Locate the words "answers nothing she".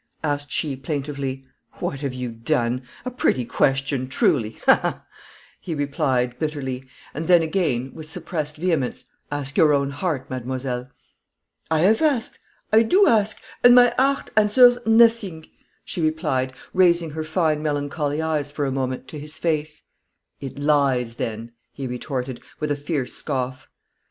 14.35-16.01